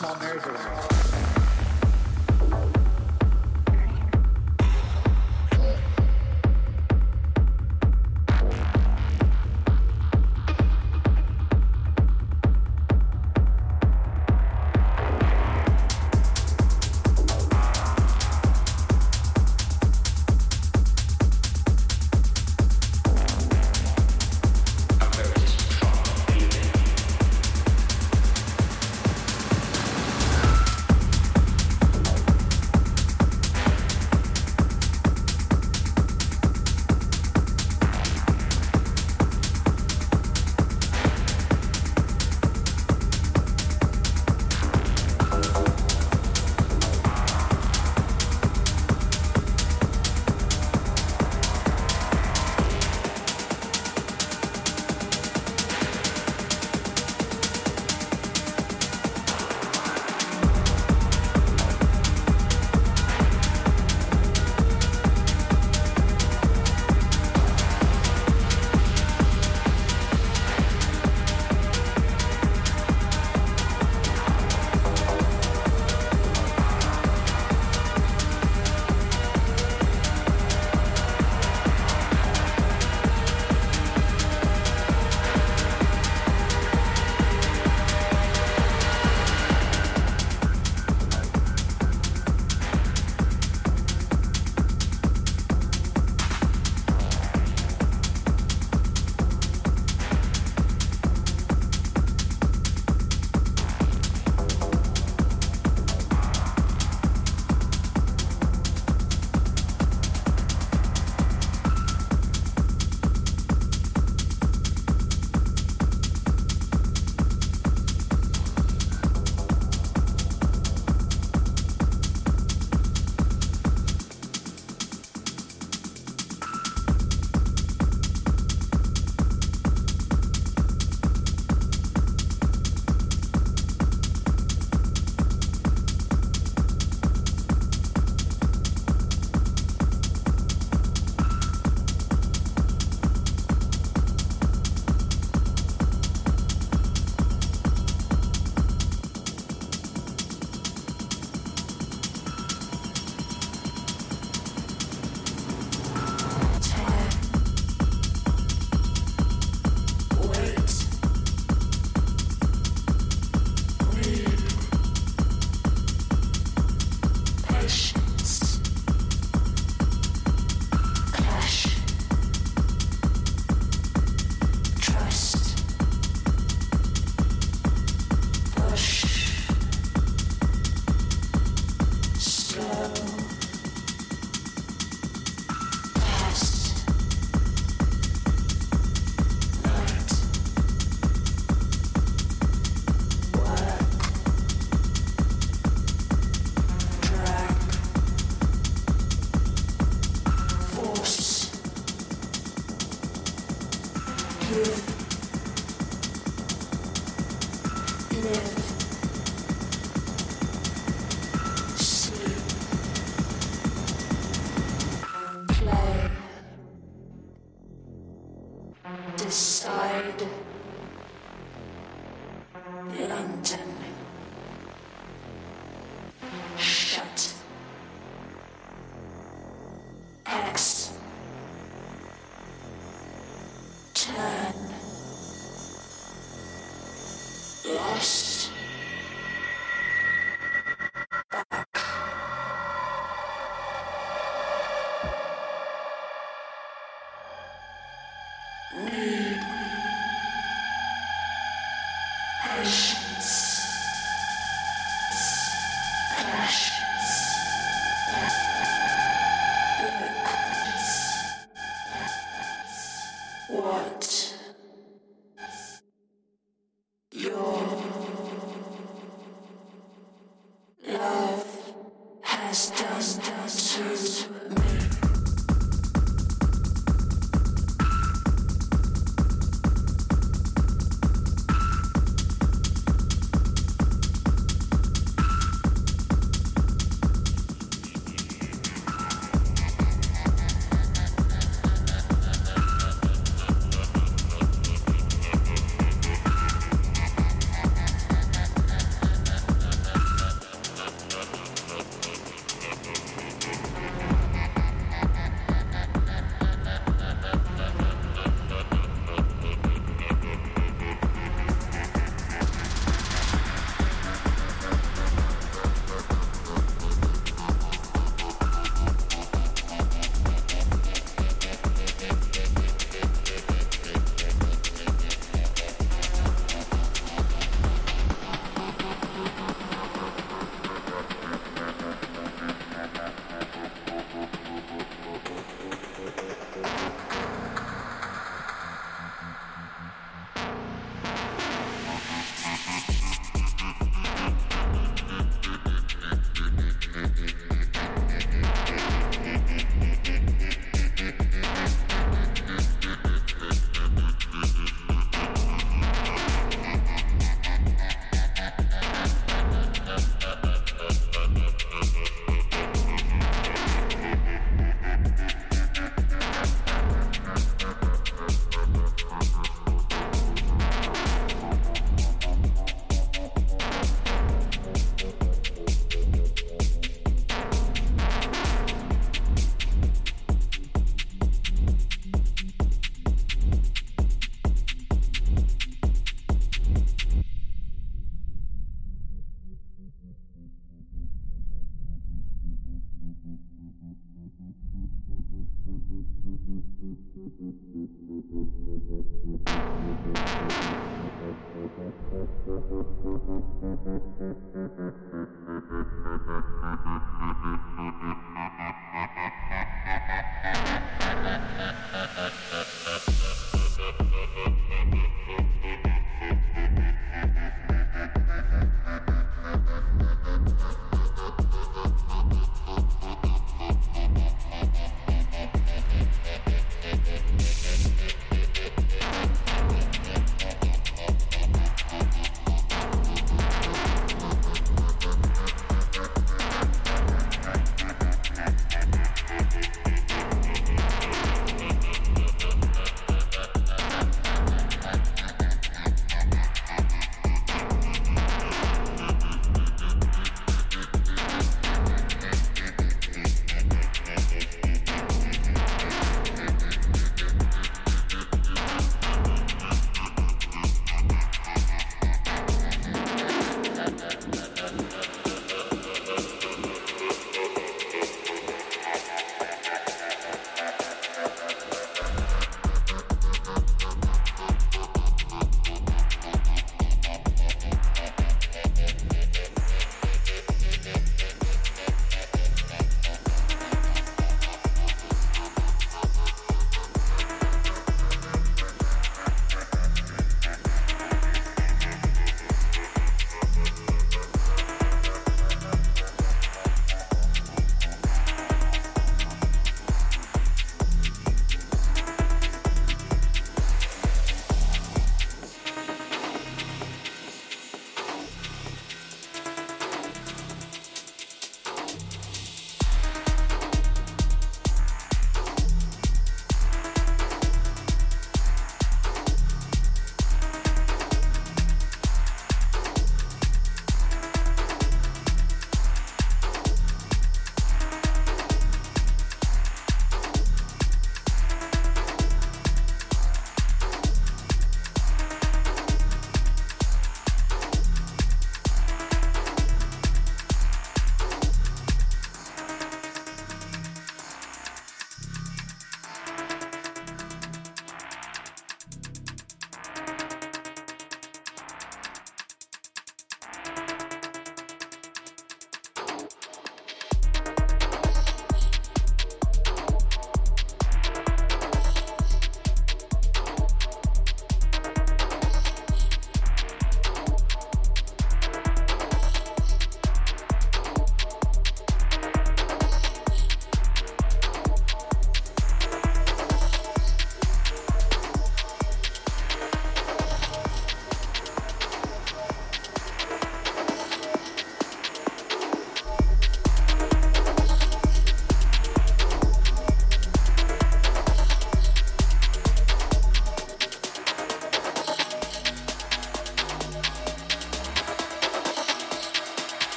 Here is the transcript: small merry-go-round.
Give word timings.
small 0.00 0.16
merry-go-round. 0.16 0.69